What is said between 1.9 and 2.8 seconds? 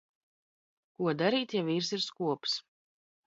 ir skops?